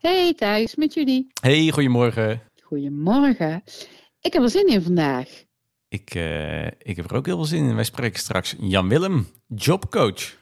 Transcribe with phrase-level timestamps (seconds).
[0.00, 1.26] Hey Thijs, met jullie.
[1.40, 2.42] Hey, goedemorgen.
[2.62, 3.62] Goedemorgen.
[4.20, 5.44] Ik heb er zin in vandaag.
[5.88, 7.74] Ik, eh, ik heb er ook heel veel zin in.
[7.74, 10.38] Wij spreken straks Jan Willem, jobcoach.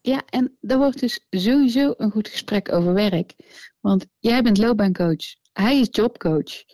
[0.00, 3.34] Ja, en dat wordt dus sowieso een goed gesprek over werk.
[3.80, 6.64] Want jij bent loopbaancoach, hij is jobcoach.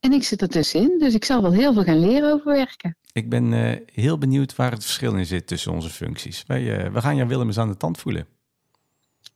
[0.00, 2.96] En ik zit er tussenin, dus ik zal wel heel veel gaan leren over werken.
[3.12, 6.44] Ik ben eh, heel benieuwd waar het verschil in zit tussen onze functies.
[6.46, 8.26] Wij, eh, we gaan Jan Willem eens aan de tand voelen.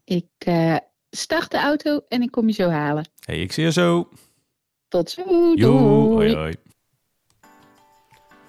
[0.04, 0.26] Ik
[1.10, 3.08] start de auto en ik kom je zo halen.
[3.24, 4.08] Hey, ik zie je zo.
[4.88, 6.14] Tot zo, Joe, doei.
[6.14, 6.54] hoi, hoi.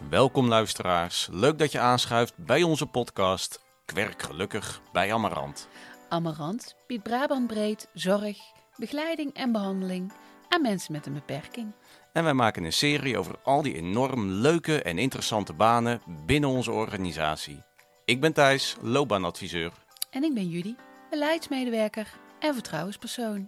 [0.10, 1.28] Welkom luisteraars.
[1.32, 5.68] Leuk dat je aanschuift bij onze podcast Kwerk gelukkig bij Amarant.
[6.10, 8.38] Amarant biedt Brabant breed zorg,
[8.76, 10.12] begeleiding en behandeling
[10.50, 11.72] aan mensen met een beperking.
[12.14, 16.72] En wij maken een serie over al die enorm leuke en interessante banen binnen onze
[16.72, 17.64] organisatie.
[18.06, 19.72] Ik ben Thijs, loopbaanadviseur.
[20.12, 20.76] En ik ben Judy,
[21.10, 22.08] beleidsmedewerker
[22.40, 23.48] en vertrouwenspersoon.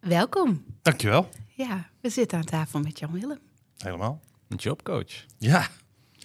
[0.00, 0.64] Welkom.
[0.82, 1.28] Dankjewel.
[1.48, 3.38] Ja, we zitten aan tafel met Jan Willem.
[3.76, 4.20] Helemaal.
[4.48, 5.24] Een jobcoach.
[5.38, 5.66] Ja.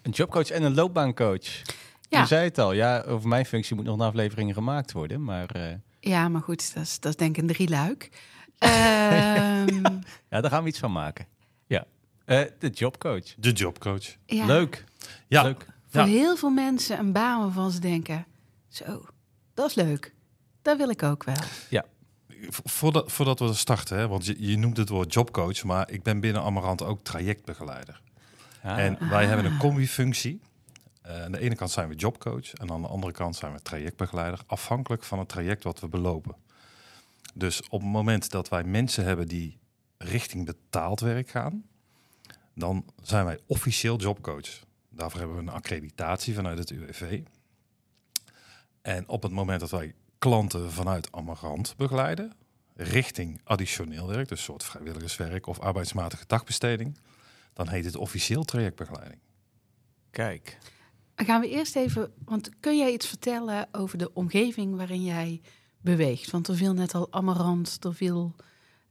[0.03, 1.61] Een jobcoach en een loopbaancoach.
[2.09, 2.19] Ja.
[2.19, 5.49] Je zei het al, ja, over mijn functie moet nog een aflevering gemaakt worden, maar
[5.49, 8.09] eh, Ja, maar goed, dat is, dat is denk ik een drieluik.
[8.59, 9.83] Ehm
[10.29, 11.25] ja, daar gaan we iets van maken.
[11.67, 11.85] Ja,
[12.25, 13.23] Eh, de jobcoach.
[13.37, 14.15] De jobcoach.
[14.25, 14.83] ja, Leuk.
[15.27, 15.41] Ja.
[15.43, 15.65] Leuk.
[15.87, 16.07] Voor Ja.
[16.07, 18.25] heel veel mensen een baan waarvan ze denken,
[18.67, 19.05] zo,
[19.53, 20.13] dat is leuk.
[20.61, 21.35] Dat wil ik ook wel.
[21.35, 21.69] V-
[22.49, 26.19] Voordat, voordat we starten, hè, want je, je noemt het woord jobcoach, maar ik ben
[26.19, 28.01] binnen Amarant ook trajectbegeleider.
[28.63, 30.41] Ah, En wij hebben een combi-functie.
[31.01, 33.61] Eh, aan de ene kant zijn we jobcoach en aan de andere kant zijn we
[33.61, 36.35] trajectbegeleider, afhankelijk van het traject wat we belopen.
[37.33, 39.57] Dus op het moment dat wij mensen hebben die
[39.97, 41.63] richting betaald werk gaan,
[42.53, 44.63] dan zijn wij officieel jobcoach.
[44.89, 47.21] Daarvoor hebben we een accreditatie vanuit het UWV.
[48.81, 49.93] En op het moment dat wij
[50.29, 52.33] klanten vanuit Amarant begeleiden,
[52.75, 56.97] richting additioneel werk, dus een soort vrijwilligerswerk of arbeidsmatige dagbesteding,
[57.53, 59.19] dan heet het officieel trajectbegeleiding.
[60.11, 60.57] Kijk.
[61.15, 65.41] Dan gaan we eerst even, want kun jij iets vertellen over de omgeving waarin jij
[65.81, 66.31] beweegt?
[66.31, 68.35] Want er viel net al Amarant, er viel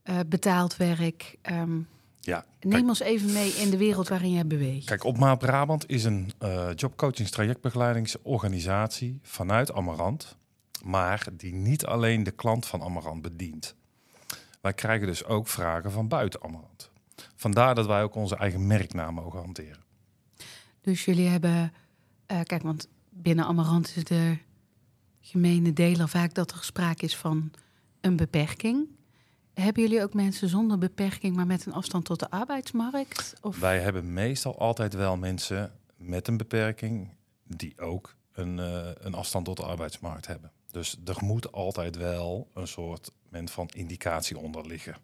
[0.03, 1.35] eh, betaald werk.
[1.41, 1.79] Ehm,
[2.19, 4.85] Ja, neem kijk, ons even mee in de wereld waarin jij beweegt.
[4.85, 10.37] kijk op Maat Brabant is een eh jobcoachingstrajectbegeleidingsorganisatie vanuit Amarant,
[10.85, 13.75] maar die niet alleen de klant van Amarant bedient.
[14.61, 16.91] Wij krijgen dus ook vragen van buiten Amarant.
[17.35, 19.83] Vandaar dat wij ook onze eigen merknaam mogen hanteren.
[20.81, 21.73] Dus jullie hebben,
[22.25, 24.37] eh, kijk, want binnen Amarant is de
[25.21, 27.51] gemene deler vaak dat er sprake is van
[28.01, 28.87] een beperking.
[29.53, 33.33] Hebben jullie ook mensen zonder beperking, maar met een afstand tot de arbeidsmarkt?
[33.41, 33.59] Of?
[33.59, 37.09] Wij hebben meestal altijd wel mensen met een beperking
[37.43, 40.51] die ook een, eh, een afstand tot de arbeidsmarkt hebben.
[40.75, 44.95] Dus er moet altijd wel een soort moment van indicatie onder liggen.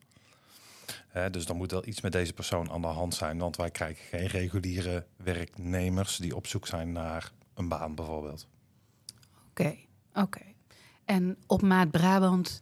[1.31, 4.05] Dus dan moet wel iets met deze persoon aan de hand zijn, want wij krijgen
[4.05, 8.47] geen reguliere werknemers die op zoek zijn naar een baan bijvoorbeeld.
[9.49, 9.75] Oké,
[10.13, 10.41] oké.
[11.05, 12.61] En op Maat Brabant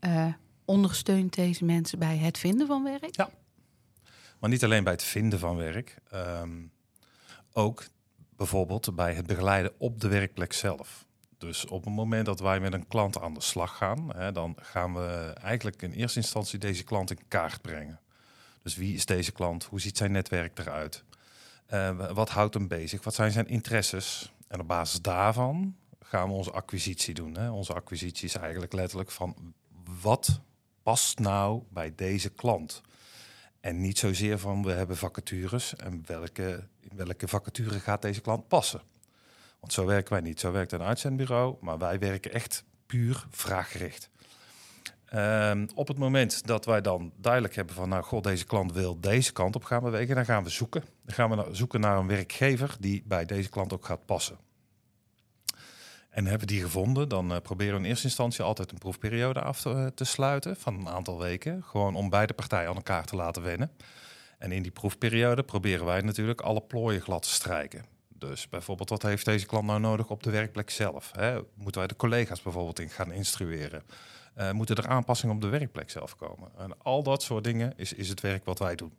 [0.00, 0.32] eh,
[0.64, 3.16] ondersteunt deze mensen bij het vinden van werk?
[3.16, 3.30] Ja.
[4.38, 6.62] Maar niet alleen bij het vinden van werk, ehm,
[7.52, 7.84] ook
[8.36, 11.08] bijvoorbeeld bij het begeleiden op de werkplek zelf.
[11.40, 14.56] Dus op het moment dat wij met een klant aan de slag gaan, hè, dan
[14.60, 18.00] gaan we eigenlijk in eerste instantie deze klant in kaart brengen.
[18.62, 19.64] Dus wie is deze klant?
[19.64, 21.04] Hoe ziet zijn netwerk eruit?
[21.66, 23.04] Eh, wat houdt hem bezig?
[23.04, 24.32] Wat zijn zijn interesses?
[24.48, 27.36] En op basis daarvan gaan we onze acquisitie doen.
[27.36, 27.50] Hè.
[27.50, 29.54] Onze acquisitie is eigenlijk letterlijk van
[30.02, 30.40] wat
[30.82, 32.82] past nou bij deze klant?
[33.60, 38.48] En niet zozeer van we hebben vacatures en welke, in welke vacature gaat deze klant
[38.48, 38.80] passen.
[39.60, 40.40] Want zo werken wij niet.
[40.40, 44.10] Zo werkt een uitzendbureau, maar wij werken echt puur vraaggericht.
[45.04, 49.00] Ehm, op het moment dat wij dan duidelijk hebben van, nou, god, deze klant wil
[49.00, 50.84] deze kant op gaan bewegen, dan gaan we zoeken.
[51.04, 54.38] Dan gaan we zoeken naar een werkgever die bij deze klant ook gaat passen.
[56.10, 59.40] En hebben we die gevonden, dan eh, proberen we in eerste instantie altijd een proefperiode
[59.40, 61.62] af te, eh, te sluiten van een aantal weken.
[61.62, 63.70] Gewoon om beide partijen aan elkaar te laten wennen.
[64.38, 67.84] En in die proefperiode proberen wij natuurlijk alle plooien glad te strijken.
[68.20, 71.12] Dus bijvoorbeeld, wat heeft deze klant nou nodig op de werkplek zelf?
[71.14, 71.40] Hè?
[71.54, 73.82] Moeten wij de collega's bijvoorbeeld in gaan instrueren?
[74.38, 76.50] Uh, moeten er aanpassingen op de werkplek zelf komen?
[76.58, 78.92] En al dat soort dingen is, is het werk wat wij doen.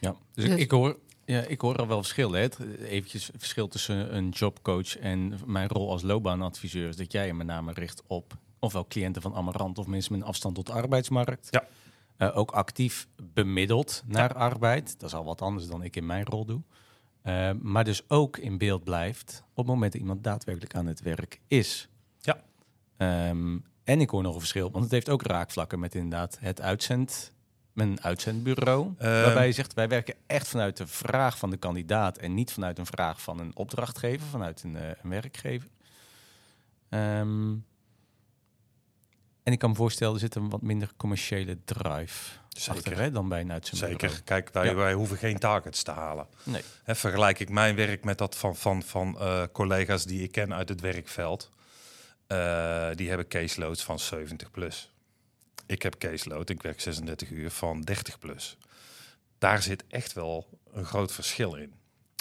[0.00, 2.32] Ja, dus, dus ik, hoor, ja, ik hoor al wel verschil.
[2.32, 2.48] Hè?
[2.84, 6.88] Eventjes verschil tussen een jobcoach en mijn rol als loopbaanadviseur.
[6.88, 10.20] Is dat jij je met name richt op ofwel cliënten van Amarant of mensen met
[10.20, 11.48] een afstand tot de arbeidsmarkt.
[11.50, 11.64] Ja.
[12.18, 15.00] Uh, ook actief bemiddeld naar arbeid.
[15.00, 16.62] Dat is al wat anders dan ik in mijn rol doe.
[17.24, 21.02] Uh, maar dus ook in beeld blijft op het moment dat iemand daadwerkelijk aan het
[21.02, 21.88] werk is.
[22.18, 22.42] Ja.
[23.28, 26.60] Um, en ik hoor nog een verschil, want het heeft ook raakvlakken met inderdaad het
[26.60, 27.32] uitzend,
[27.72, 28.86] mijn uitzendbureau.
[28.86, 32.52] Um, waarbij je zegt, wij werken echt vanuit de vraag van de kandidaat en niet
[32.52, 35.68] vanuit een vraag van een opdrachtgever, vanuit een, uh, een werkgever.
[36.88, 37.64] Um,
[39.50, 42.74] en ik kan me voorstellen, er zit een wat minder commerciële drive Zeker.
[42.74, 44.00] achter hè, dan bij een uitzendbureau.
[44.00, 44.22] Zeker.
[44.22, 46.26] Kijk, wij, wij hoeven geen targets te halen.
[46.42, 46.62] Nee.
[46.82, 50.54] Hè, vergelijk ik mijn werk met dat van, van, van uh, collega's die ik ken
[50.54, 51.50] uit het werkveld.
[52.28, 54.92] Uh, die hebben caseloads van 70 plus.
[55.66, 58.56] Ik heb caseload, ik werk 36 uur van 30 plus.
[59.38, 61.72] Daar zit echt wel een groot verschil in.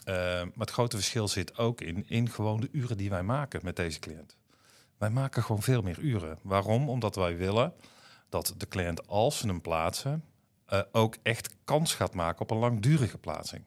[0.05, 3.59] Uh, maar het grote verschil zit ook in, in gewoon de uren die wij maken
[3.63, 4.38] met deze cliënt.
[4.99, 6.39] Wij maken gewoon veel meer uren.
[6.41, 6.89] Waarom?
[6.89, 7.73] Omdat wij willen
[8.29, 10.23] dat de cliënt, als ze hem plaatsen,
[10.73, 13.63] uh, ook echt kans gaat maken op een langdurige plaatsing.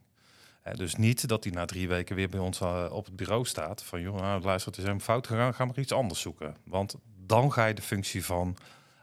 [0.72, 3.82] Dus niet dat hij na drie weken weer bij ons uh, op het bureau staat.
[3.82, 6.56] Van joh, nou, luister, het is hem fout gegaan, ga maar iets anders zoeken.
[6.64, 6.94] Want
[7.26, 8.56] dan ga je de functie van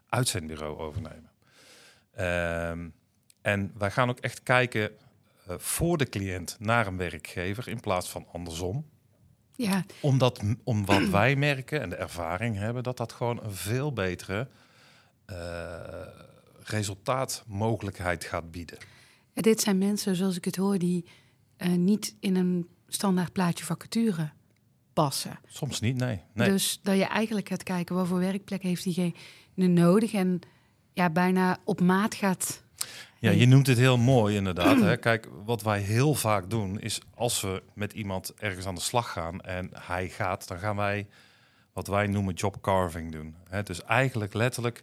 [0.08, 1.30] uitzendbureau overnemen.
[2.14, 2.88] Ehm,
[3.40, 4.90] en wij gaan ook echt kijken
[5.46, 8.89] voor de cliënt naar een werkgever in plaats van andersom.
[9.60, 9.84] Ja.
[10.00, 14.48] Omdat, om wat wij merken en de ervaring hebben, dat dat gewoon een veel betere
[15.30, 15.36] uh,
[16.62, 18.78] resultaatmogelijkheid gaat bieden.
[19.32, 21.04] Ja, dit zijn mensen, zoals ik het hoor, die
[21.58, 24.30] uh, niet in een standaard plaatje vacature
[24.92, 25.38] passen.
[25.46, 26.20] Soms niet, nee.
[26.34, 26.50] nee.
[26.50, 29.12] Dus dat je eigenlijk gaat kijken, wat voor werkplek heeft diegene
[29.54, 30.40] nodig en
[30.92, 32.62] ja, bijna op maat gaat
[33.20, 34.80] ja, je noemt het heel mooi inderdaad.
[34.80, 34.96] Hè.
[34.96, 39.12] Kijk, wat wij heel vaak doen is als we met iemand ergens aan de slag
[39.12, 41.06] gaan en hij gaat, dan gaan wij
[41.72, 43.36] wat wij noemen job carving doen.
[43.48, 43.62] Hè.
[43.62, 44.82] Dus eigenlijk letterlijk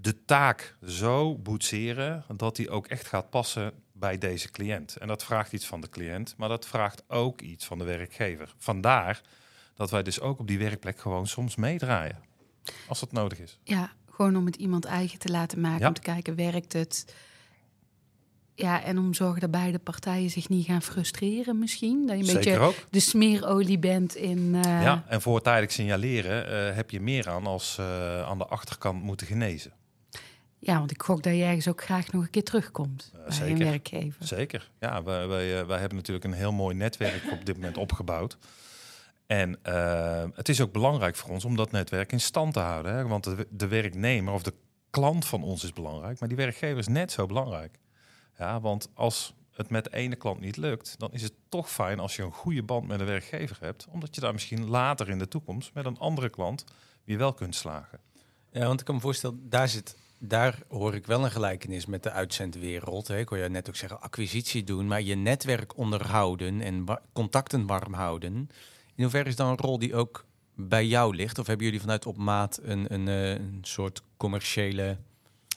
[0.00, 4.96] de taak zo boetseren dat hij ook echt gaat passen bij deze cliënt.
[4.96, 8.54] En dat vraagt iets van de cliënt, maar dat vraagt ook iets van de werkgever.
[8.58, 9.20] Vandaar
[9.74, 12.24] dat wij dus ook op die werkplek gewoon soms meedraaien.
[12.88, 13.58] Als dat nodig is.
[13.62, 15.86] Ja, gewoon om het iemand eigen te laten maken.
[15.86, 17.14] Om te kijken, werkt het?
[18.54, 22.06] Ja, en om zorgen dat beide partijen zich niet gaan frustreren misschien.
[22.06, 22.74] Dat je een Zeker beetje ook.
[22.90, 24.38] de smeerolie bent in...
[24.38, 24.62] Uh...
[24.62, 29.26] Ja, en voortijdig signaleren uh, heb je meer aan als uh, aan de achterkant moeten
[29.26, 29.72] genezen.
[30.58, 33.50] Ja, want ik gok dat je ergens ook graag nog een keer terugkomt bij zeker.
[33.50, 34.26] een werkgever.
[34.26, 35.02] Zeker, ja.
[35.02, 38.38] Wij, wij, wij hebben natuurlijk een heel mooi netwerk op dit moment opgebouwd.
[39.26, 42.94] En uh, het is ook belangrijk voor ons om dat netwerk in stand te houden.
[42.94, 43.06] Hè?
[43.06, 44.54] Want de, werknemer of de
[44.90, 47.78] klant van ons is belangrijk, maar die werkgever is net zo belangrijk.
[48.38, 51.98] Ja, want als het met de ene klant niet lukt, dan is het toch fijn
[51.98, 55.18] als je een goede band met een werkgever hebt, omdat je daar misschien later in
[55.18, 56.64] de toekomst met een andere klant
[57.04, 58.00] weer wel kunt slagen.
[58.50, 62.02] Ja, want ik kan me voorstellen, daar zit daar hoor ik wel een gelijkenis met
[62.02, 63.08] de uitzendwereld.
[63.08, 67.92] Ik hoor je net ook zeggen, acquisitie doen, maar je netwerk onderhouden en contacten warm
[67.92, 68.50] houden.
[68.96, 71.38] In hoeverre is dan een rol die ook bij jou ligt?
[71.38, 74.98] Of hebben jullie vanuit op maat een, een, eh, een soort commerciële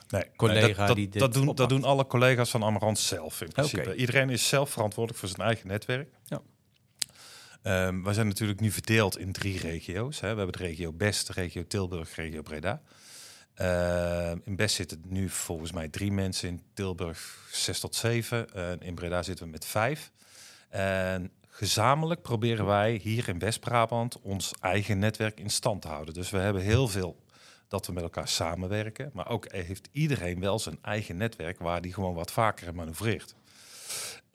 [0.10, 3.42] nee, collega nee, dat, die dit dat, doen, dat doen alle collega's van Amarant zelf
[3.42, 3.82] in principe.
[3.82, 3.96] Okay.
[3.96, 6.10] Iedereen is zelf verantwoordelijk voor zijn eigen netwerk.
[6.26, 6.42] Ja.
[7.88, 10.20] Um, wij zijn natuurlijk nu verdeeld in drie regio's.
[10.20, 10.32] Hè.
[10.32, 12.82] We hebben de regio Best, de regio Tilburg, regio Breda.
[13.62, 18.48] Uh, in Best zitten nu volgens mij drie mensen, in Tilburg zes tot zeven.
[18.56, 20.12] Uh, in Breda zitten we met vijf.
[20.70, 26.14] En gezamenlijk proberen wij hier in West-Brabant ons eigen netwerk in stand te houden.
[26.14, 27.24] Dus we hebben heel veel
[27.68, 29.10] dat we met elkaar samenwerken.
[29.14, 33.36] Maar ook heeft iedereen wel zijn eigen netwerk waar die gewoon wat vaker manoeuvreert.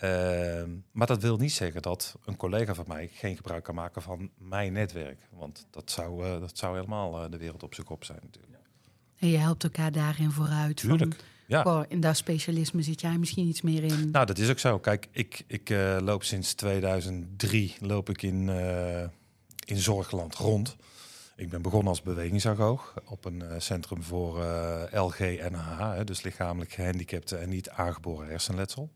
[0.04, 0.62] Uh,
[0.93, 4.31] maar dat wil niet zeggen dat een collega van mij geen gebruik kan maken van
[4.38, 5.19] mijn netwerk.
[5.31, 8.62] Want dat zou, uh, dat zou helemaal uh, de wereld op zijn kop zijn natuurlijk.
[9.19, 10.76] En je helpt elkaar daarin vooruit.
[10.76, 11.14] Tuurlijk.
[11.14, 11.86] Van ja.
[11.88, 14.10] In dat specialisme zit jij misschien iets meer in.
[14.10, 14.78] Nou, dat is ook zo.
[14.78, 19.02] Kijk, ik, ik uh, loop sinds 2003 loop ik in, uh,
[19.64, 20.76] in Zorgland rond.
[21.36, 24.44] Ik ben begonnen als bewegingsagoog op een uh, centrum voor
[24.92, 28.90] LGNH, dus lichamelijk gehandicapten en niet aangeboren hersenletsel.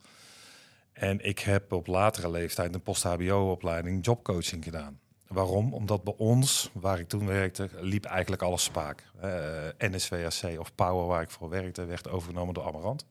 [0.93, 4.99] En ik heb op latere leeftijd een post-HBO-opleiding jobcoaching gedaan.
[5.29, 5.75] Waarom?
[5.75, 9.05] Omdat bij ons, waar ik toen werkte, liep eigenlijk alles spaak.
[9.25, 13.07] Uh, NSWAC of Power, waar ik voor werkte, werd overgenomen door Amarant.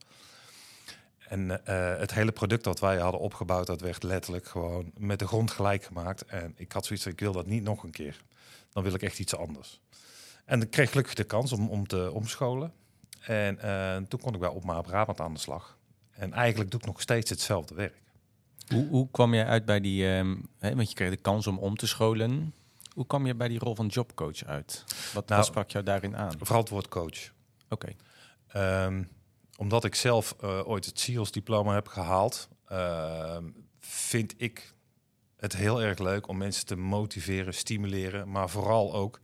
[1.28, 5.28] En eh, het hele product dat wij hadden opgebouwd, dat werd letterlijk gewoon met de
[5.28, 6.26] grond gelijk gemaakt.
[6.26, 8.24] En ik had zoiets van, ik wil dat niet nog een keer.
[8.72, 9.82] Dan wil ik echt iets anders.
[10.46, 12.74] En ik kreeg gelukkig de kans om, om te omscholen.
[13.20, 15.78] En eh, toen kon ik bij Opma Brabant aan de slag.
[16.12, 18.02] En eigenlijk doe ik nog steeds hetzelfde werk.
[18.68, 21.58] Hoe, hoe kwam je uit bij die, ehm, hè, want je kreeg de kans om
[21.58, 22.54] om te scholen.
[22.94, 24.84] Hoe kwam je bij die rol van jobcoach uit?
[25.14, 26.34] Wat, Nou, wat sprak jou daarin aan?
[26.38, 27.32] Vooral het woord coach.
[27.70, 27.88] Oké.
[28.48, 29.04] Ehm,
[29.58, 33.44] omdat ik zelf eh, ooit het SEALS diploma heb gehaald, ehm,
[33.80, 34.74] vind ik
[35.38, 39.20] het heel erg leuk om mensen te motiveren, stimuleren, maar vooral ook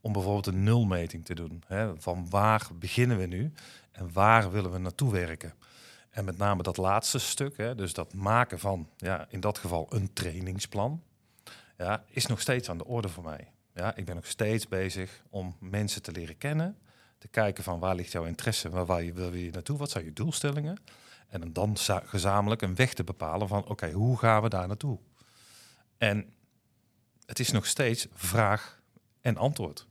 [0.00, 1.62] om bijvoorbeeld een nulmeting te doen.
[1.66, 2.00] Hè?
[2.00, 3.52] Van waar beginnen we nu
[3.92, 5.54] en waar willen we naartoe werken?
[6.14, 9.86] En met name dat laatste stuk, hè, dus dat maken van, ja, in dat geval
[9.88, 11.02] een trainingsplan,
[11.78, 13.52] ja, is nog steeds aan de orde voor mij.
[13.72, 16.78] Ja, ik ben nog steeds bezig om mensen te leren kennen,
[17.18, 20.04] te kijken van waar ligt jouw interesse, waar wil je, wil je naartoe, wat zijn
[20.04, 20.78] je doelstellingen?
[21.28, 24.66] En dan, dan za- gezamenlijk een weg te bepalen van oké, hoe gaan we daar
[24.66, 24.98] naartoe?
[25.98, 26.32] En
[27.26, 28.82] het is nog steeds vraag
[29.20, 29.86] en antwoord.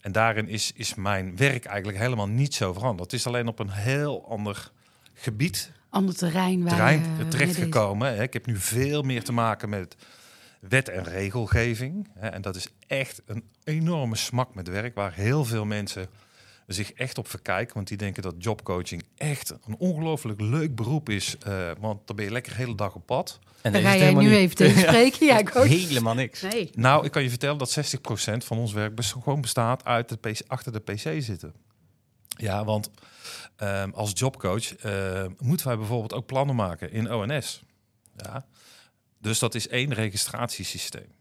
[0.00, 3.10] En daarin is, is mijn werk eigenlijk helemaal niet zo veranderd.
[3.10, 4.74] Het is alleen op een heel ander
[5.18, 8.14] gebied Ander terrein waar terrein je terechtgekomen.
[8.16, 8.22] hè.
[8.22, 9.96] Ik heb nu veel meer te maken met
[10.60, 12.08] wet en regelgeving.
[12.18, 12.28] hè.
[12.28, 16.06] En dat is echt een enorme smak met werk, waar heel veel mensen
[16.66, 17.74] zich echt op verkijken.
[17.74, 21.36] Want die denken dat jobcoaching echt een ongelooflijk leuk beroep is.
[21.38, 23.38] eh, want dan ben je lekker de hele dag op pad.
[23.62, 24.38] En Daar ga jij helemaal nu niet.
[24.38, 25.26] even tegen spreken.
[25.26, 25.66] Ja, ik ook.
[25.66, 26.42] Helemaal niks.
[26.42, 26.70] Nee.
[26.74, 30.16] Nou, ik kan je vertellen dat 60% van ons werk best gewoon bestaat uit de
[30.16, 31.52] PC, achter de PC zitten.
[32.36, 32.90] Ja, want
[33.56, 37.62] ehm, als jobcoach ehm, moeten wij bijvoorbeeld ook plannen maken in ONS.
[38.16, 38.46] Ja.
[39.18, 41.14] Dus dat is één registratiesysteem.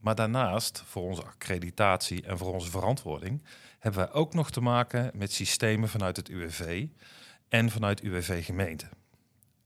[0.00, 3.42] Maar daarnaast, voor onze accreditatie en voor onze verantwoording,
[3.78, 6.86] hebben wij ook nog te maken met systemen vanuit het UWV
[7.48, 8.86] en vanuit UWV gemeente.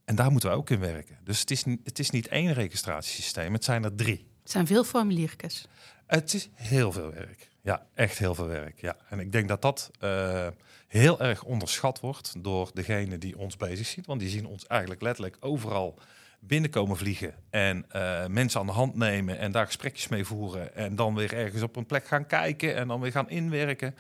[0.05, 1.19] En daar moeten we ook in werken.
[1.25, 4.27] Dus het is, het is niet één registratiesysteem, het zijn er drie.
[4.43, 5.67] Het zijn veel formuliertjes.
[6.07, 7.51] Het is heel veel werk.
[7.67, 8.81] Ja, echt heel veel werk.
[8.81, 8.97] Ja.
[9.09, 10.47] En ik denk dat dat eh,
[10.89, 14.07] heel erg onderschat wordt door degene die ons bezig ziet.
[14.07, 15.99] Want die zien ons eigenlijk letterlijk overal
[16.41, 17.35] binnenkomen vliegen.
[17.51, 20.75] En eh, mensen aan de hand nemen en daar gesprekjes mee voeren.
[20.75, 23.95] En dan weer ergens op een plek gaan kijken en dan weer gaan inwerken.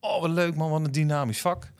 [0.00, 1.72] Oh, wat leuk man, wat een dynamisch vak.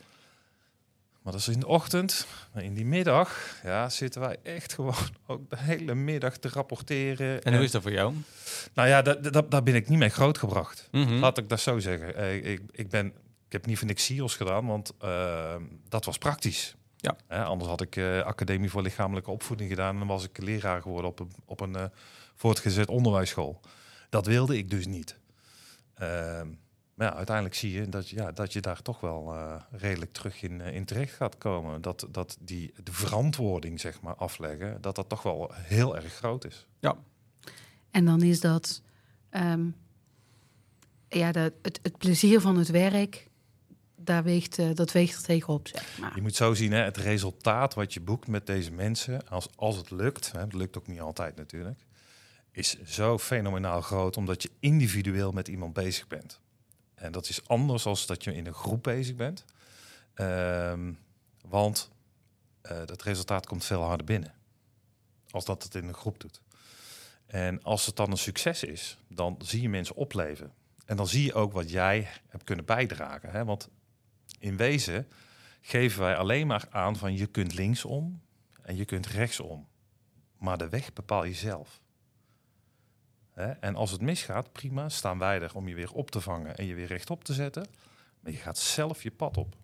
[1.23, 2.27] Maar dat is in de ochtend.
[2.53, 4.95] Maar in die middag ja, zitten wij echt gewoon
[5.27, 7.43] ook de hele middag te rapporteren.
[7.43, 8.15] En hoe is dat voor jou?
[8.75, 10.89] Nou ja, da- da- daar ben ik niet mee grootgebracht.
[10.91, 11.15] Mhm.
[11.15, 12.15] Laat ik dat zo zeggen.
[12.17, 13.07] Eh, ik, ik, ben,
[13.47, 15.55] ik heb niet voor niks SEALS gedaan, want eh,
[15.89, 16.75] dat was praktisch.
[16.97, 17.17] Ja.
[17.43, 21.11] Anders had ik eh, Academie voor Lichamelijke Opvoeding gedaan en dan was ik leraar geworden
[21.11, 21.85] op een, op een eh,
[22.35, 23.61] voortgezet onderwijsschool.
[24.09, 25.17] Dat wilde ik dus niet.
[26.99, 30.43] Maar ja, uiteindelijk zie je dat, ja, dat je daar toch wel eh, redelijk terug
[30.43, 31.83] in, eh, in terecht gaat komen.
[31.83, 36.45] Dat, dat die de verantwoording, zeg maar, afleggen, dat dat toch wel heel erg groot
[36.45, 36.67] is.
[37.91, 38.83] En dan is dat,
[39.31, 39.67] ehm,
[41.09, 43.29] ja, dat, het, het plezier van het werk,
[43.97, 46.15] daar weegt, eh, dat weegt er tegenop, zeg maar.
[46.15, 49.77] Je moet zo zien, hè, het resultaat wat je boekt met deze mensen, als, als
[49.77, 51.87] het lukt, hè, het lukt ook niet altijd natuurlijk,
[52.53, 56.41] is zo fenomenaal groot omdat je individueel met iemand bezig bent.
[56.99, 59.45] En dat is anders als dat je in een groep bezig bent.
[60.15, 60.93] Ehm,
[61.49, 61.91] want
[62.61, 64.35] eh dat resultaat komt veel harder binnen
[65.31, 66.41] als dat het in een groep doet.
[67.27, 70.53] En als het dan een succes is, dan zie je mensen opleven.
[70.85, 73.31] En dan zie je ook wat jij hebt kunnen bijdragen.
[73.31, 73.45] Hè?
[73.45, 73.69] Want
[74.39, 75.09] in wezen
[75.61, 78.23] geven wij alleen maar aan van je kunt linksom
[78.63, 79.69] en je kunt rechtsom.
[80.39, 81.81] Maar de weg bepaal je zelf.
[83.61, 86.65] En als het misgaat, prima, staan wij er om je weer op te vangen en
[86.65, 87.67] je weer rechtop te zetten.
[88.21, 89.55] Maar je gaat zelf je pad op.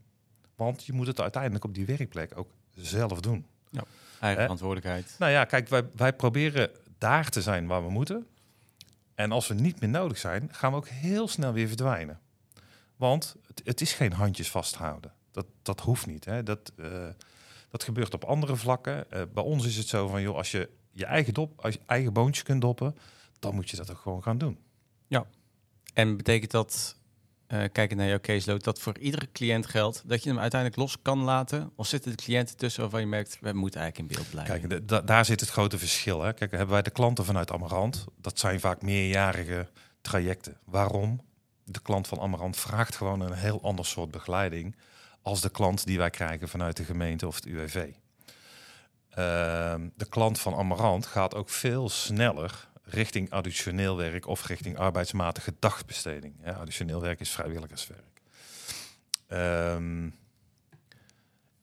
[0.57, 3.47] Want je moet het uiteindelijk op die werkplek ook zelf doen.
[3.73, 4.43] Eigen Hè?
[4.43, 5.17] verantwoordelijkheid.
[5.19, 8.27] Nou ja, kijk, wij, wij proberen daar te zijn waar we moeten.
[9.15, 12.21] En als we niet meer nodig zijn, gaan we ook heel snel weer verdwijnen.
[12.97, 15.13] Want het, het is geen handjes vasthouden.
[15.31, 16.25] Dat, dat hoeft niet.
[16.25, 16.43] Hè.
[16.43, 17.09] Dat, eh,
[17.71, 19.11] dat gebeurt op andere vlakken.
[19.11, 21.81] Eh, bij ons is het zo van, joh, als je je eigen, dop, als je
[21.87, 22.97] eigen boontje kunt doppen,
[23.45, 24.59] dan moet je dat ook gewoon gaan doen.
[25.95, 26.97] En betekent dat,
[27.47, 31.03] eh kijkend naar jouw caseload, dat voor iedere cliënt geldt dat je hem uiteindelijk los
[31.03, 31.71] kan laten?
[31.77, 34.69] Of zitten de cliënten tussen waarvan je merkt, we moeten eigenlijk in beeld blijven?
[34.69, 36.23] Kijk, da- daar zit het grote verschil.
[36.23, 36.33] Hè.
[36.33, 38.05] Kijk, hebben wij de klanten vanuit Amarant.
[38.17, 39.69] Dat zijn vaak meerjarige
[40.01, 40.57] trajecten.
[40.65, 41.21] Waarom?
[41.65, 44.77] De klant van Amarant vraagt gewoon een heel ander soort begeleiding
[45.23, 47.91] als de klant die wij krijgen vanuit de gemeente of het UWV.
[49.11, 55.55] Ehm, de klant van Amarant gaat ook veel sneller richting additioneel werk of richting arbeidsmatige
[55.59, 56.35] dagbesteding.
[56.45, 58.21] Ja, additioneel werk is vrijwilligerswerk.
[59.27, 60.09] Ehm,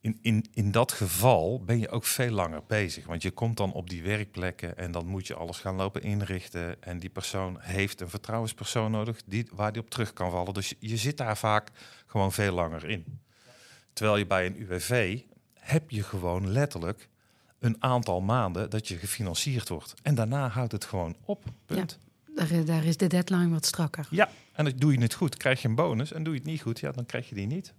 [0.01, 3.05] in, in, in dat geval ben je ook veel langer bezig.
[3.05, 6.83] Want je komt dan op die werkplekken en dan moet je alles gaan lopen inrichten.
[6.83, 10.53] En die persoon heeft een vertrouwenspersoon nodig die, waar die op terug kan vallen.
[10.53, 11.69] Dus je, je zit daar vaak
[12.05, 13.19] gewoon veel langer in.
[13.93, 15.21] Terwijl je bij een UWV
[15.53, 17.09] heb je gewoon letterlijk
[17.61, 19.93] een aantal maanden dat je gefinancierd wordt.
[20.01, 21.43] En daarna houdt het gewoon op.
[21.65, 21.99] Punt.
[22.35, 24.07] Daar, daar is de deadline wat strakker.
[24.09, 26.13] Ja, en dan doe je het goed, krijg je een bonus.
[26.13, 27.73] En doe je het niet goed, ja, dan krijg je die niet.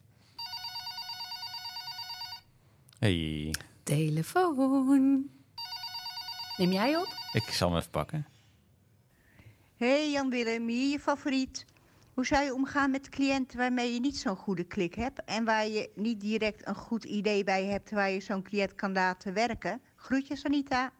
[2.99, 5.31] Hey, Telefoon.
[6.57, 7.09] Neem jij op?
[7.33, 8.27] ik zal hem even pakken.
[9.77, 11.65] Hey Jan Willem, hier je favoriet.
[12.15, 15.67] Hoe zou je omgaan met cliënten waarmee je niet zo'n goede klik hebt en waar
[15.67, 19.81] je niet direct een goed idee bij hebt waar je zo'n cliënt kan laten werken?
[19.97, 20.93] Groetjes Anita.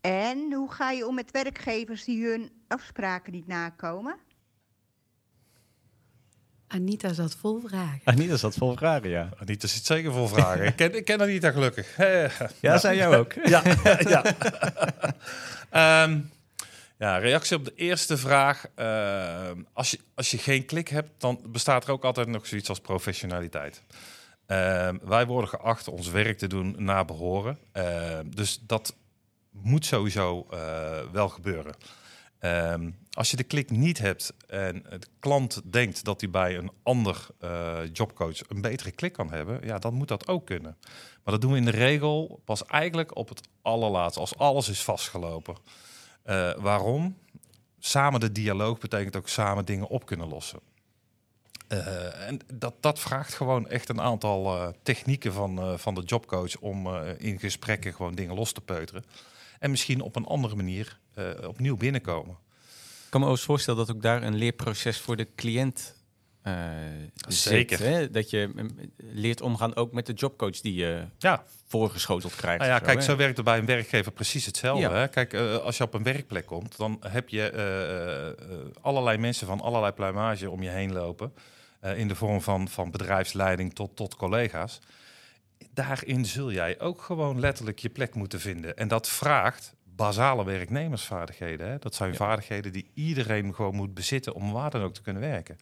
[0.00, 4.16] En hoe ga je om met werkgevers die hun afspraken niet nakomen?
[6.66, 8.00] Anita zat vol vragen.
[8.04, 9.28] Anita zat vol vragen, ja.
[9.38, 10.64] Anita zit zeker vol vragen.
[10.64, 11.96] ik, ken, ik ken Anita gelukkig.
[12.60, 13.32] Ja, zijn jou ook.
[13.32, 13.62] ja,
[14.14, 14.24] ja.
[15.70, 16.20] Ehm,
[17.00, 18.66] ja, reactie op de eerste vraag.
[18.74, 22.68] Ehm, als, je, als je geen klik hebt, dan bestaat er ook altijd nog zoiets
[22.68, 23.82] als professionaliteit.
[24.46, 27.58] Ehm, wij worden geacht ons werk te doen naar behoren.
[27.72, 28.96] Ehm, dus dat
[29.50, 30.58] moet sowieso eh,
[31.12, 31.74] wel gebeuren.
[32.38, 36.70] Ehm, als je de klik niet hebt en de klant denkt dat hij bij een
[36.82, 40.76] ander eh, jobcoach een betere klik kan hebben, ja, dan moet dat ook kunnen.
[41.24, 44.82] Maar dat doen we in de regel pas eigenlijk op het allerlaatst, als alles is
[44.82, 45.56] vastgelopen.
[46.22, 47.16] Eh, waarom?
[47.78, 50.60] Samen de dialoog betekent ook samen dingen op kunnen lossen.
[51.68, 56.56] Eh, en dat, dat vraagt gewoon echt een aantal eh, technieken van, van de jobcoach
[56.56, 59.04] om in gesprekken gewoon dingen los te peuteren.
[59.58, 60.98] En misschien op een andere manier
[61.46, 62.36] opnieuw binnenkomen.
[63.04, 65.94] Ik kan me ook voorstellen dat ook daar een leerproces voor de cliënt
[67.28, 67.76] Zeker.
[67.76, 67.86] zit.
[67.86, 68.10] Hè?
[68.10, 72.58] Dat je mm, leert omgaan ook met de jobcoach die je Ja, voorgeschoteld krijgt.
[72.58, 73.04] Nou ja, zo, kijk, hè?
[73.04, 74.82] zo werkt het bij een werkgever precies hetzelfde.
[74.82, 74.92] Ja.
[74.94, 75.08] Hè?
[75.08, 78.34] Kijk, eh, als je op een werkplek komt, dan heb je eh, eh,
[78.80, 81.32] allerlei mensen van allerlei pluimage om je heen lopen.
[81.80, 84.78] eh, in de vorm van, van bedrijfsleiding tot, tot collega's.
[85.74, 88.76] Daarin zul jij ook gewoon letterlijk je plek moeten vinden.
[88.76, 91.68] En dat vraagt basale werknemersvaardigheden.
[91.70, 91.78] Hè?
[91.78, 92.16] Dat zijn Ja.
[92.16, 95.58] vaardigheden die iedereen gewoon moet bezitten om waar dan ook te kunnen werken.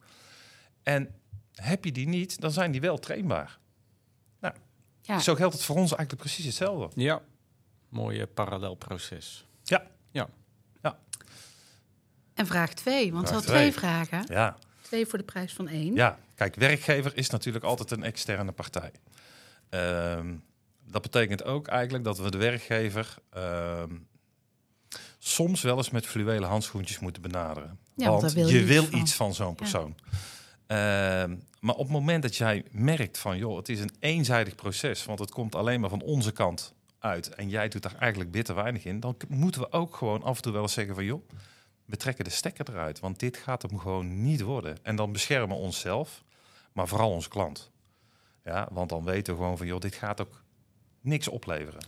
[0.89, 1.15] En
[1.53, 3.57] heb je die niet, dan zijn die wel trainbaar.
[5.01, 7.01] Ja, Zo geldt het voor ons eigenlijk precies hetzelfde.
[7.01, 7.21] Ja,
[7.89, 9.45] mooie parallel proces.
[12.33, 13.79] en vraag twee, want ze Vraag had twee twee.
[13.79, 14.25] vragen.
[14.27, 15.95] Ja, Twee voor de prijs van één.
[15.95, 18.91] ja, kijk, werkgever is natuurlijk altijd een externe partij.
[19.69, 20.35] Ehm,
[20.87, 23.95] dat betekent ook eigenlijk dat we de werkgever ehm,
[25.17, 27.79] soms wel eens met fluwelen handschoentjes moeten benaderen.
[27.95, 28.99] Ja, want want daar wil je je wil iets van.
[28.99, 29.95] iets van zo'n persoon.
[30.05, 30.17] Ehm,
[31.59, 35.19] maar op het moment dat jij merkt van, joh, het is een eenzijdig proces, want
[35.19, 38.85] het komt alleen maar van onze kant uit en jij doet daar eigenlijk bitter weinig
[38.85, 41.29] in, dan moeten we ook gewoon af en toe wel eens zeggen van, joh,
[41.85, 44.77] we trekken de stekker eruit, want dit gaat hem gewoon niet worden.
[44.81, 46.23] En dan beschermen we onszelf,
[46.73, 47.71] maar vooral onze klant.
[48.43, 50.43] Ja, want dan weten we gewoon van, joh, dit gaat ook
[51.01, 51.81] niks opleveren.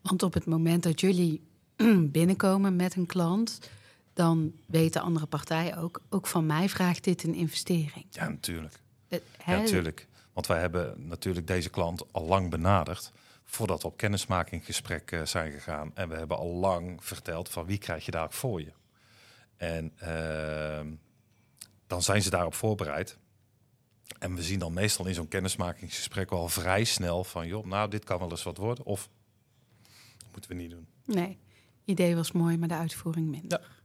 [0.00, 1.42] Want op het moment dat jullie
[2.18, 3.70] binnenkomen met een klant,
[4.16, 8.06] dan weet de andere partij ook, ook van mij vraagt dit een investering.
[8.10, 8.80] Ja, natuurlijk.
[9.08, 10.06] Ja, natuurlijk.
[10.32, 13.12] Want wij hebben natuurlijk deze klant al lang benaderd
[13.44, 15.90] voordat we op kennismakinggesprek eh, zijn gegaan.
[15.94, 18.72] En we hebben al lang verteld van wie krijg je daar voor je.
[19.56, 20.94] En ehm,
[21.86, 23.18] dan zijn ze daarop voorbereid.
[24.18, 27.46] En we zien dan meestal in zo'n kennismakingsgesprek wel vrij snel van...
[27.46, 28.84] joh, nou, dit kan wel eens wat worden.
[28.84, 29.08] Of
[30.16, 30.86] dat moeten we niet doen.
[31.04, 31.38] Nee,
[31.84, 33.75] idee was mooi, maar de uitvoering minder.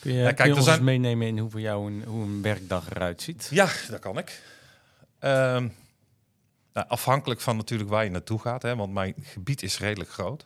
[0.00, 2.02] Kun je, Ja, kijk, kun je er ons zijn- meenemen in hoe voor jou een,
[2.06, 3.48] hoe een werkdag eruit ziet?
[3.50, 4.42] Ja, dat kan ik.
[5.18, 5.68] Ehm,
[6.72, 10.44] nou, afhankelijk van natuurlijk waar je naartoe gaat, hè, want mijn gebied is redelijk groot.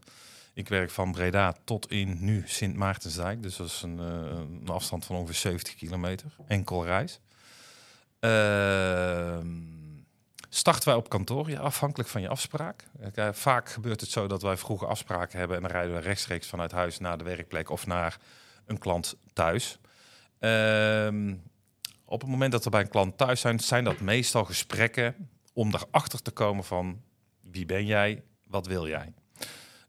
[0.55, 4.68] Ik werk van Breda tot in nu Sint Maartensdijk, dus dat is een, eh, een
[4.68, 7.20] afstand van ongeveer 70 kilometer, enkel reis.
[8.20, 9.46] Ehm,
[10.49, 12.85] starten wij op kantoor, ja, afhankelijk van je afspraak.
[13.01, 16.01] Kijk, eh, vaak gebeurt het zo dat wij vroege afspraken hebben en dan rijden we
[16.01, 18.18] rechtstreeks vanuit huis naar de werkplek of naar
[18.71, 19.79] een klant thuis.
[20.39, 21.35] Ehm,
[22.05, 25.75] op het moment dat we bij een klant thuis zijn, zijn dat meestal gesprekken om
[25.75, 27.03] erachter te komen van
[27.41, 29.13] wie ben jij, wat wil jij.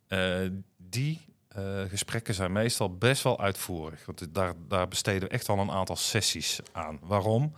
[0.08, 5.50] Eh, die eh, gesprekken zijn meestal best wel uitvoerig, want daar, daar besteden we echt
[5.50, 7.00] al een aantal sessies aan.
[7.02, 7.54] Waarom?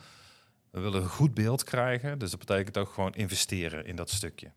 [0.70, 4.52] We willen een goed beeld krijgen, dus dat betekent ook gewoon investeren in dat stukje.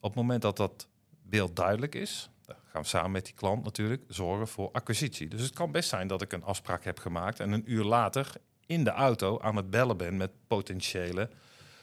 [0.00, 0.88] Op het moment dat dat
[1.22, 2.30] beeld duidelijk is,
[2.70, 5.28] gaan we samen met die klant natuurlijk zorgen voor acquisitie.
[5.28, 8.32] Dus het kan best zijn dat ik een afspraak heb gemaakt en een uur later
[8.66, 11.30] in de auto aan het bellen ben met potentiële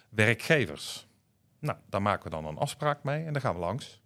[0.10, 1.08] werkgevers.
[1.60, 4.02] Nou, daar maken we dan een afspraak mee en dan gaan we langs.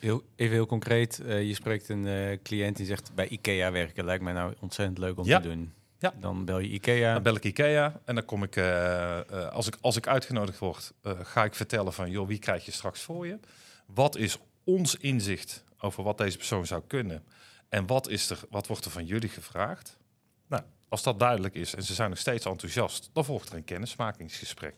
[0.00, 4.04] Heel, even heel concreet, uh, je spreekt een uh, cliënt die zegt bij IKEA werken.
[4.04, 5.40] Lijkt mij nou ontzettend leuk om Ja.
[5.40, 5.72] te doen.
[5.98, 6.14] Ja.
[6.20, 7.12] Dan bel je IKEA.
[7.12, 10.58] Dan bel ik IKEA en dan kom ik, eh, eh, als ik, als ik uitgenodigd
[10.58, 13.38] word, eh, ga ik vertellen van, joh, wie krijg je straks voor je?
[13.86, 17.24] Wat is ons inzicht over wat deze persoon zou kunnen?
[17.68, 19.98] En wat, is er, wat wordt er van jullie gevraagd?
[20.46, 23.64] Nou, als dat duidelijk is en ze zijn nog steeds enthousiast, dan volgt er een
[23.64, 24.74] kennismakingsgesprek.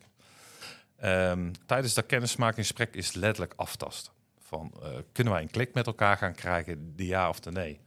[0.97, 4.13] Ehm, tijdens dat kennismakingsgesprek is letterlijk aftasten.
[4.39, 7.81] Van, eh, kunnen wij een klik met elkaar gaan krijgen, de ja of de nee?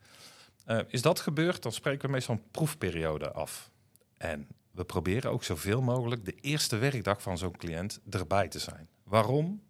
[0.66, 3.72] Eh, is dat gebeurd, dan spreken we meestal een proefperiode af.
[4.18, 8.88] En we proberen ook zoveel mogelijk de eerste werkdag van zo'n cliënt erbij te zijn.
[9.04, 9.64] Waarom?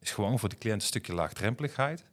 [0.00, 2.04] Is gewoon voor de cliënt een stukje laagdrempeligheid,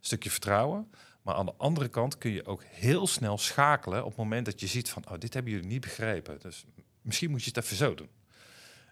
[0.00, 0.90] stukje vertrouwen.
[1.22, 4.60] Maar aan de andere kant kun je ook heel snel schakelen op het moment dat
[4.60, 6.38] je ziet van, oh, dit hebben jullie niet begrepen.
[6.40, 6.64] Dus
[7.02, 8.08] misschien moet je het even zo doen.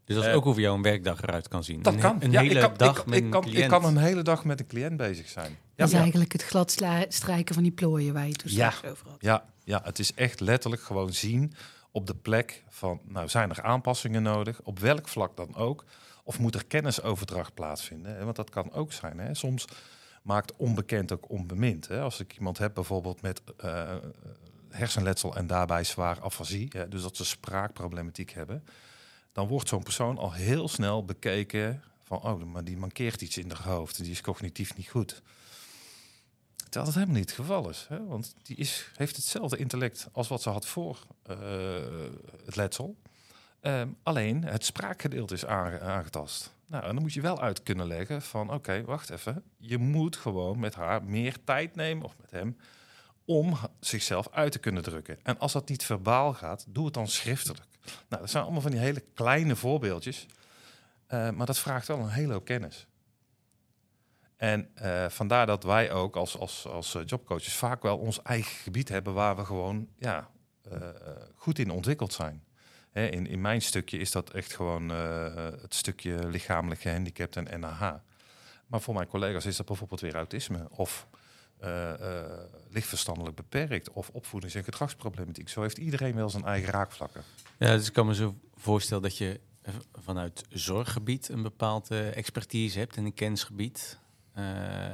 [0.04, 1.82] Dus dat is Eh, ook hoe jouw een werkdag eruit kan zien.
[1.82, 2.16] Dat een, kan.
[2.20, 3.58] Een ja, hele ik kan, dag ik, met ik een kan, cliënt.
[3.58, 5.50] Ik kan een hele dag met een cliënt bezig zijn.
[5.50, 6.00] Ja, dat is ja.
[6.00, 6.70] eigenlijk het glad
[7.08, 8.70] strijken van die plooien waar je toen Ja.
[8.70, 9.16] straks over had.
[9.20, 11.52] Ja, ja, het is echt letterlijk gewoon zien
[11.90, 15.84] op de plek van, nou zijn er aanpassingen nodig, op welk vlak dan ook,
[16.24, 18.24] of moet er kennisoverdracht plaatsvinden?
[18.24, 19.18] Want dat kan ook zijn.
[19.18, 19.34] Hè?
[19.34, 19.64] Soms
[20.28, 21.88] maakt onbekend ook onbemind.
[21.88, 22.00] Hè?
[22.00, 23.96] Als ik iemand heb bijvoorbeeld met eh,
[24.68, 28.64] hersenletsel en daarbij zwaar afasie, dus dat ze spraakproblematiek hebben,
[29.32, 33.50] dan wordt zo'n persoon al heel snel bekeken van, oh, maar die mankeert iets in
[33.50, 35.22] haar hoofd, die is cognitief niet goed.
[36.56, 37.86] Terwijl dat helemaal niet het geval is.
[37.88, 38.06] Hè?
[38.06, 41.36] Want die is, heeft hetzelfde intellect als wat ze had voor eh,
[42.44, 42.96] het letsel.
[43.60, 46.56] Ehm, alleen het spraakgedeelte is aange- aangetast.
[46.68, 48.52] Nou, en dan moet je wel uit kunnen leggen van...
[48.52, 49.42] oké, wacht even.
[49.56, 52.56] Je moet gewoon met haar meer tijd nemen, of met hem...
[53.24, 55.18] om zichzelf uit te kunnen drukken.
[55.22, 57.64] En als dat niet verbaal gaat, doe het dan schriftelijk.
[58.08, 60.26] Nou, dat zijn allemaal van die hele kleine voorbeeldjes.
[61.06, 62.86] Eh, maar dat vraagt wel een hele hoop kennis.
[64.36, 68.56] En eh, vandaar dat wij ook als, als, als eh, jobcoaches vaak wel ons eigen
[68.56, 70.30] gebied hebben waar we gewoon ja,
[71.34, 72.44] goed in ontwikkeld zijn.
[72.92, 77.60] Hè, in, in mijn stukje is dat echt gewoon eh, het stukje lichamelijk gehandicapt en
[77.60, 77.94] NAH.
[78.66, 81.06] Maar voor mijn collega's is dat bijvoorbeeld weer autisme of
[81.58, 81.92] eh,
[82.70, 85.48] lichtverstandelijk beperkt of opvoedings- en gedragsproblematiek.
[85.48, 87.22] Zo heeft iedereen wel zijn eigen raakvlakken.
[87.58, 89.40] Ja, dus ik kan me zo voorstellen dat je
[89.92, 93.98] vanuit zorggebied een bepaald eh, expertise hebt en een kennisgebied.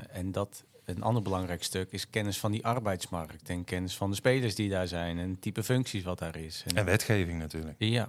[0.08, 4.16] En dat een ander belangrijk stuk is kennis van die arbeidsmarkt en kennis van de
[4.16, 6.64] spelers die daar zijn en type functies wat daar is.
[6.74, 7.74] En wetgeving natuurlijk.
[7.78, 8.08] ja,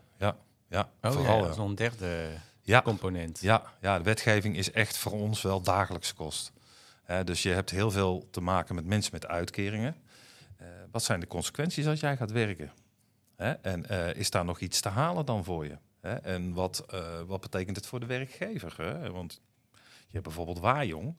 [0.70, 1.24] Ja, oh, vooral.
[1.26, 1.42] ja, ja.
[1.42, 2.28] dat is nog een derde
[2.62, 2.82] Ja.
[2.82, 3.40] component.
[3.40, 6.52] Ja, ja, de wetgeving is echt voor ons wel dagelijkse kost.
[7.24, 9.96] Dus je hebt heel veel te maken met mensen met uitkeringen.
[10.58, 12.72] Eh, wat zijn de consequenties als jij gaat werken?
[13.36, 15.78] Hè, en eh, is daar nog iets te halen dan voor je?
[16.02, 16.14] Hè?
[16.16, 18.74] En wat, eh, wat betekent het voor de werkgever?
[18.78, 19.12] Hè?
[19.12, 19.42] Want
[20.08, 21.16] je hebt bijvoorbeeld Waarjong.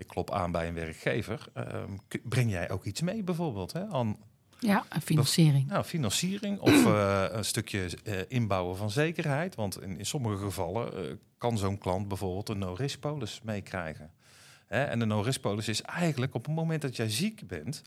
[0.00, 1.48] Ik klop aan bij een werkgever.
[1.54, 3.86] Ehm, breng jij ook iets mee bijvoorbeeld hè?
[3.86, 4.16] aan
[4.58, 5.66] Ja, financiering.
[5.68, 9.54] nou, financiering of eh, een stukje eh, inbouwen van zekerheid.
[9.54, 14.10] Want in, in sommige gevallen eh, kan zo'n klant bijvoorbeeld een no-risk polis meekrijgen.
[14.68, 17.82] En de no-risk polis is eigenlijk op het moment dat jij ziek bent,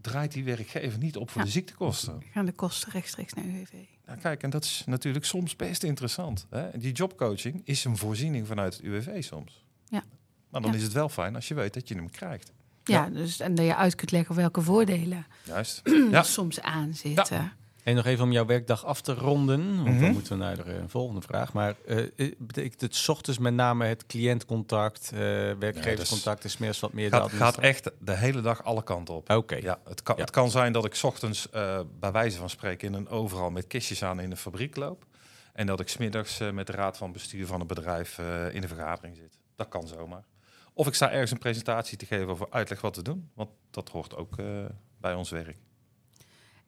[0.00, 1.46] draait die werkgever niet op voor Ja.
[1.46, 2.22] de ziektekosten.
[2.32, 3.72] Gaan de kosten rechtstreeks naar UWV.
[4.06, 6.46] Nou, kijk, en dat is natuurlijk soms best interessant.
[6.50, 6.78] Hè?
[6.78, 9.64] Die jobcoaching is een voorziening vanuit het UWV soms.
[9.88, 10.02] Ja.
[10.50, 10.76] Maar dan Ja.
[10.76, 12.52] is het wel fijn als je weet dat je hem krijgt.
[12.84, 15.80] Ja, dus en dat je uit kunt leggen welke voordelen Juist.
[15.84, 16.22] er Ja.
[16.22, 17.52] soms aan zitten.
[17.82, 20.00] En nog even om jouw werkdag af te ronden, want Mhm.
[20.00, 21.52] dan moeten we naar de volgende vraag.
[21.52, 25.18] Maar eh, eh, betekent het 's ochtends met name het cliëntcontact, eh
[25.58, 29.30] werkgeverscontact en smiddags wat meer de Gaat, echt de hele dag alle kanten op.
[29.30, 30.20] Oké, Ja, het kan, Ja.
[30.22, 33.50] het kan zijn dat ik 's ochtends eh, bij wijze van spreken in een overal
[33.50, 35.04] met kistjes aan in de fabriek loop.
[35.52, 38.60] En dat ik smiddags eh met de raad van bestuur van het bedrijf eh, in
[38.60, 39.38] de vergadering zit.
[39.56, 40.24] Dat kan zomaar.
[40.72, 43.30] Of ik sta ergens een presentatie te geven over uitleg wat te doen.
[43.34, 44.64] Want dat hoort ook eh,
[45.00, 45.56] bij ons werk.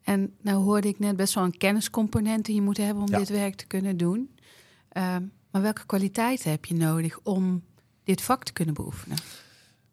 [0.03, 3.19] En nou hoorde ik net best wel een kenniscomponent die je moet hebben om Ja.
[3.19, 4.37] dit werk te kunnen doen.
[4.89, 7.65] Ehm, maar welke kwaliteiten heb je nodig om
[8.05, 9.17] dit vak te kunnen beoefenen?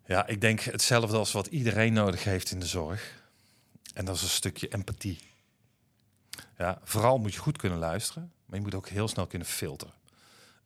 [0.06, 3.18] Ja, ik denk hetzelfde als wat iedereen nodig heeft in de zorg.
[3.94, 5.20] En dat is een stukje empathie.
[6.58, 9.94] Ja, vooral moet je goed kunnen luisteren, maar je moet ook heel snel kunnen filteren.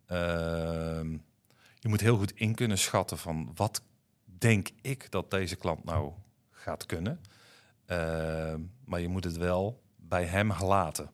[0.05, 1.17] Ehm,
[1.83, 3.81] je moet heel goed in kunnen schatten van wat
[4.25, 6.11] denk ik dat deze klant nou
[6.51, 7.19] gaat kunnen.
[7.85, 11.11] Ehm, maar je moet het wel bij hem laten.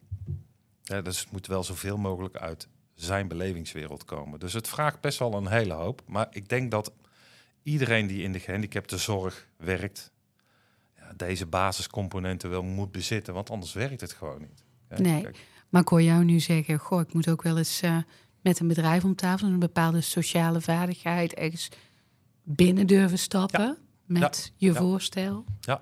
[0.84, 4.40] Ja, dus het moet wel zoveel mogelijk uit zijn belevingswereld komen.
[4.40, 6.02] Dus het vraagt best wel een hele hoop.
[6.08, 6.92] Maar ik denk dat
[7.64, 10.12] iedereen die in de gehandicaptenzorg werkt,
[10.96, 14.64] ja, deze basiscomponenten wel moet bezitten, want anders werkt het gewoon niet.
[14.90, 15.22] Ja, Nee.
[15.22, 17.98] kijk, Maar ik hoor jou nu zeggen, goh, ik moet ook wel eens eh,
[18.42, 21.70] met een bedrijf om tafel, een bepaalde sociale vaardigheid, ergens
[22.44, 24.80] binnen durven stappen met je Ja.
[24.80, 25.46] voorstel.
[25.62, 25.82] Ja.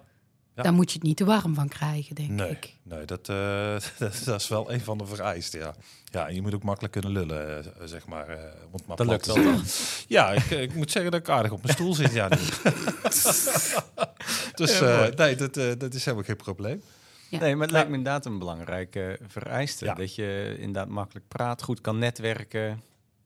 [0.56, 0.64] Ja.
[0.64, 2.76] Daar moet je het niet te warm van krijgen, denk Nee, ik.
[2.84, 5.76] nee dat, eh, dat, dat is wel een van de vereisten, ja.
[6.06, 8.28] Ja, en je moet ook makkelijk kunnen lullen, eh, zeg maar.
[8.30, 9.60] eh, om het maar Dat plat lukt te wel.
[10.18, 12.28] Ja, ik, ik moet zeggen dat ik aardig op mijn stoel zit, ja.
[12.30, 12.38] nu.
[14.56, 16.82] dus eh, nee, dat, eh, dat is helemaal geen probleem.
[17.30, 17.40] Ja.
[17.40, 19.86] Nee, maar het lijkt me inderdaad een belangrijke vereiste.
[19.86, 19.94] Ja.
[19.94, 22.82] Dat je inderdaad makkelijk praat, goed kan netwerken,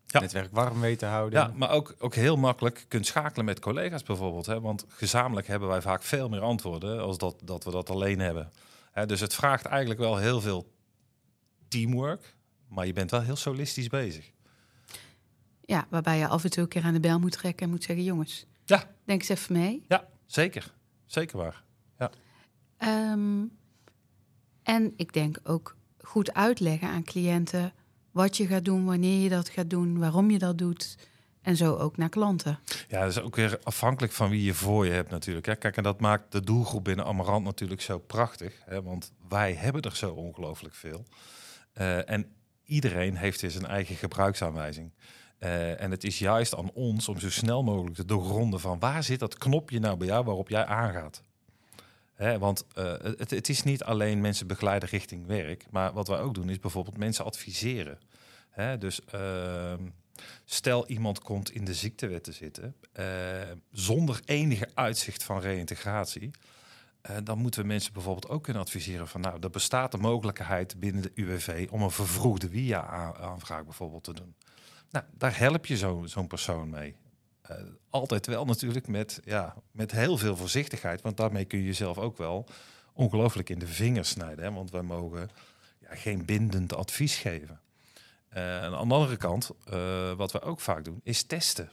[0.05, 0.19] Ja.
[0.19, 1.39] netwerk warm weet te houden.
[1.39, 4.45] Ja, maar ook, ook heel makkelijk kunt schakelen met collega's bijvoorbeeld.
[4.45, 4.61] Hè?
[4.61, 8.51] Want gezamenlijk hebben wij vaak veel meer antwoorden als dat, dat we dat alleen hebben.
[8.91, 9.05] Hè?
[9.05, 10.71] Dus het vraagt eigenlijk wel heel veel
[11.67, 12.35] teamwork,
[12.67, 14.31] maar je bent wel heel solistisch bezig.
[15.61, 17.83] Ja, waarbij je af en toe een keer aan de bel moet trekken en moet
[17.83, 18.83] zeggen: jongens, Ja.
[19.05, 19.85] denk eens even mee.
[19.87, 20.73] Ja, zeker.
[21.05, 21.63] Zeker waar.
[22.77, 23.43] Ehm,
[24.63, 27.73] en ik denk ook goed uitleggen aan cliënten
[28.11, 30.97] wat je gaat doen, wanneer je dat gaat doen, waarom je dat doet.
[31.41, 32.59] En zo ook naar klanten.
[32.87, 35.59] Ja, dat is ook weer afhankelijk van wie je voor je hebt natuurlijk.
[35.59, 38.61] Kijk, en dat maakt de doelgroep binnen Amarant natuurlijk zo prachtig.
[38.65, 41.05] Hè, want wij hebben er zo ongelooflijk veel.
[41.73, 42.31] Eh, en
[42.63, 44.91] iedereen heeft weer zijn eigen gebruiksaanwijzing.
[45.37, 49.03] Eh, en het is juist aan ons om zo snel mogelijk te doorgronden van waar
[49.03, 51.23] zit dat knopje nou bij jou waarop jij aangaat.
[52.39, 56.33] Want eh, het, het is niet alleen mensen begeleiden richting werk, maar wat wij ook
[56.33, 57.99] doen is bijvoorbeeld mensen adviseren.
[58.79, 59.87] Dus ehm,
[60.45, 63.05] stel iemand komt in de ziektewet te zitten eh,
[63.71, 66.31] zonder enige uitzicht van reïntegratie.
[67.01, 70.79] eh, dan moeten we mensen bijvoorbeeld ook kunnen adviseren van nou, er bestaat de mogelijkheid
[70.79, 74.35] binnen de UWV om een vervroegde WIA-aanvraag bijvoorbeeld te doen.
[74.91, 76.95] Nou, daar help je zo- zo'n persoon mee.
[77.41, 77.55] Eh,
[77.89, 82.17] altijd wel natuurlijk met, ja, met heel veel voorzichtigheid, want daarmee kun je jezelf ook
[82.17, 82.45] wel
[82.93, 84.43] ongelooflijk in de vingers snijden.
[84.43, 84.51] Hè?
[84.51, 85.29] Want wij mogen
[85.79, 87.59] ja, geen bindend advies geven.
[88.29, 91.71] En aan de andere kant, eh, wat we ook vaak doen, is testen.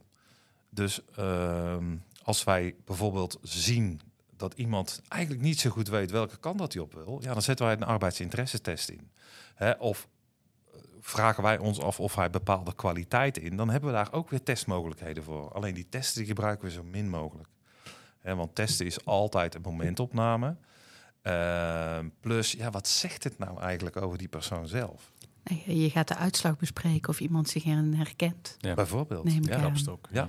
[0.71, 4.01] Dus ehm, als wij bijvoorbeeld zien
[4.37, 7.43] dat iemand eigenlijk niet zo goed weet welke kant dat hij op wil, ja, dan
[7.43, 9.11] zetten wij een arbeidsinteressetest in.
[9.55, 10.09] Hè, of
[11.01, 14.43] vragen wij ons af of hij bepaalde kwaliteiten in, dan hebben we daar ook weer
[14.43, 15.53] testmogelijkheden voor.
[15.53, 17.49] Alleen die testen die gebruiken we zo min mogelijk.
[18.19, 20.57] Hè, want testen is altijd een momentopname.
[21.23, 25.13] Ehm, plus, ja, wat zegt het nou eigenlijk over die persoon zelf?
[25.45, 28.57] Nee, Je gaat de uitslag bespreken of iemand zich erin herkent.
[28.59, 28.75] Ja.
[28.75, 29.25] Bijvoorbeeld.
[29.25, 29.57] Neem ik ja.
[29.57, 29.63] aan.
[29.63, 30.09] Kapstok.
[30.13, 30.29] Ja.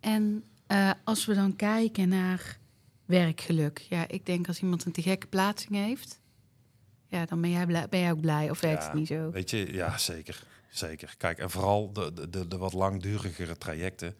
[0.00, 2.58] En eh, als we dan kijken naar
[3.04, 3.78] werkgeluk.
[3.78, 6.19] Ja, ik denk als iemand een te gekke plaatsing heeft.
[7.10, 8.50] Ja, dan ben jij, blij, ben jij ook blij.
[8.50, 9.30] Of werkt Ja, het niet zo?
[9.30, 10.42] Weet je, ja, zeker.
[10.68, 11.14] Zeker.
[11.18, 14.16] Kijk, en vooral de, de- de, wat langdurigere trajecten.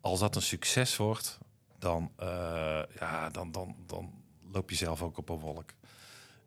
[0.00, 1.38] Als dat een succes wordt,
[1.78, 4.12] dan, eh, ja, dan, dan, dan
[4.52, 5.70] loop je zelf ook op een wolk.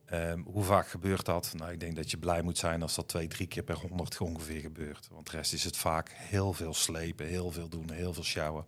[0.05, 1.53] Ehm, hoe vaak gebeurt dat?
[1.55, 4.21] Nou, ik denk dat je blij moet zijn als dat twee, drie keer per honderd
[4.21, 5.07] ongeveer gebeurt.
[5.11, 8.65] Want de rest is het vaak heel veel slepen, heel veel doen, heel veel sjouwen.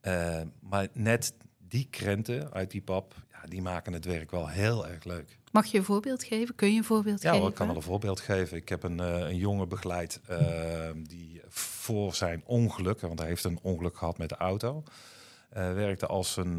[0.00, 3.14] Ehm, maar net die krenten uit die pap,
[3.48, 5.38] die maken het werk wel heel erg leuk.
[5.52, 6.54] Mag je een voorbeeld geven?
[6.54, 7.40] Kun je een voorbeeld Ja, geven?
[7.40, 8.56] hoor, ik kan wel een voorbeeld geven.
[8.56, 13.44] Ik heb een, eh, een jongen begeleid eh, die voor zijn ongeluk, want hij heeft
[13.44, 14.82] een ongeluk gehad met de auto,
[15.50, 16.58] eh, werkte als een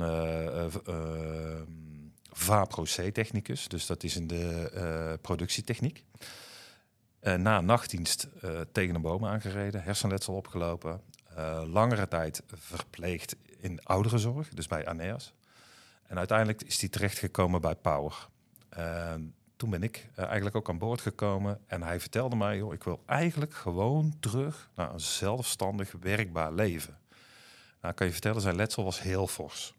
[2.32, 3.67] VAPRO-C-technicus.
[3.67, 6.04] Dus dat is in de productietechniek.
[7.22, 8.28] Na nachtdienst
[8.72, 11.02] tegen een boom aangereden, hersenletsel opgelopen.
[11.65, 15.34] langere tijd verpleegd in ouderenzorg, dus bij ANEAS.
[16.13, 18.28] En uiteindelijk is hij terechtgekomen bij Power.
[18.69, 19.13] Eh,
[19.56, 22.84] toen ben ik eh, eigenlijk ook aan boord gekomen en hij vertelde mij, joh, ik
[22.84, 26.97] wil eigenlijk gewoon terug naar een zelfstandig werkbaar leven.
[27.82, 29.73] Nou, kan je vertellen, zijn letsel was heel fors.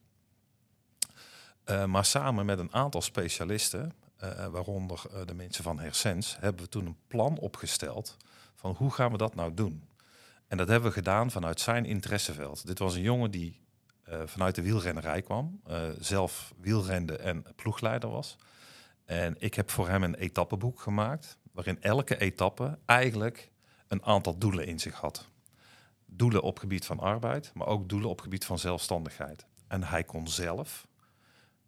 [1.65, 6.69] Eh, maar samen met een aantal specialisten, eh, waaronder de mensen van Hersens, hebben we
[6.69, 8.17] toen een plan opgesteld
[8.55, 9.89] van hoe gaan we dat nou doen.
[10.49, 12.67] En dat hebben we gedaan vanuit zijn interesseveld.
[12.67, 13.64] Dit was een jongen die
[14.07, 18.37] vanuit de wielrennerij kwam, eh, zelf wielrende en ploegleider was.
[19.05, 23.51] En ik heb voor hem een etappenboek gemaakt, waarin elke etappe eigenlijk
[23.89, 25.29] een aantal doelen in zich had.
[26.07, 29.47] Doelen op gebied van arbeid, maar ook doelen op gebied van zelfstandigheid.
[29.67, 30.87] En hij kon zelf,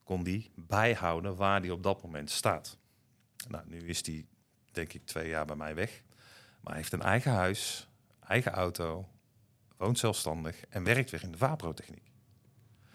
[0.02, 2.78] kon die bijhouden waar hij op dat moment staat.
[3.48, 4.26] Nou, nu is hij
[4.72, 6.02] denk ik twee jaar bij mij weg.
[6.60, 7.88] Maar hij heeft een eigen huis,
[8.20, 9.08] eigen auto,
[9.76, 12.14] woont zelfstandig en werkt weer in de vapro-techniek.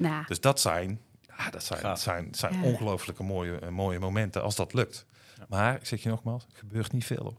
[0.02, 1.02] Nou, Dus dat zijn,
[1.38, 2.00] ja, dat zijn, Gaaf.
[2.00, 2.62] zijn, zijn Ja.
[2.64, 5.06] ongelooflijke mooie, eh, mooie momenten als dat lukt.
[5.50, 7.24] Maar ik zeg je nogmaals, het gebeurt niet veel.
[7.24, 7.38] Hoor.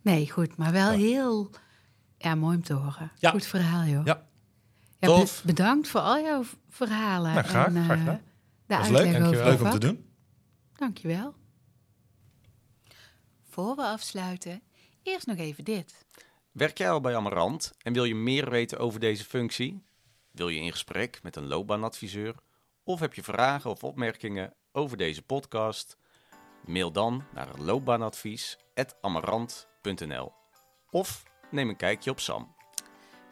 [0.00, 0.56] nee, goed.
[0.56, 0.98] Maar wel Ja.
[0.98, 1.50] heel
[2.18, 3.12] ja, mooi om te horen.
[3.18, 3.30] Ja.
[3.30, 4.04] Goed verhaal, joh.
[4.04, 4.26] Ja.
[4.98, 5.40] Ja, Tof.
[5.40, 7.34] be- bedankt voor al jouw verhalen.
[7.34, 8.20] Nou, graag, en, graag eh, gedaan.
[8.66, 9.44] De Was leuk, dankjewel.
[9.50, 10.04] Leuk om te doen.
[10.76, 11.34] Dankjewel.
[13.48, 14.60] Voor we afsluiten,
[15.02, 16.04] Eerst nog even dit.
[16.52, 19.82] Werk jij al bij Amarant en wil je meer weten over deze functie?
[20.36, 22.34] Wil je in gesprek met een loopbaanadviseur?
[22.84, 25.96] Of heb je vragen of opmerkingen over deze podcast?
[26.64, 30.32] Mail dan naar loopbaanadvies.amarant.nl
[30.90, 32.54] Of neem een kijkje op Sam.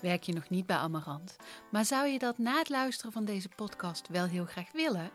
[0.00, 1.36] Werk je nog niet bij Amarant,
[1.70, 5.10] maar zou je dat na het luisteren van deze podcast wel heel graag willen?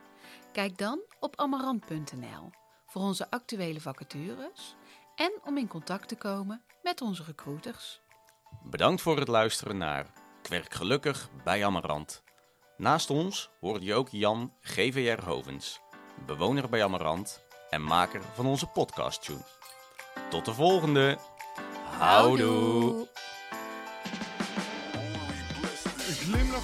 [0.52, 2.50] Kijk dan op amarant.nl
[2.86, 4.76] voor onze actuele vacatures
[5.16, 8.02] en om in contact te komen met onze recruiters.
[8.64, 12.24] Bedankt voor het luisteren naar Kwerk Gelukkig bij Amarant.
[12.78, 15.80] Naast ons hoorde je ook Jan GVR Hovens,
[16.26, 19.46] bewoner bij Amarant en maker van onze podcast-tune.
[20.30, 21.18] Tot de volgende!
[21.98, 23.09] Houdoe!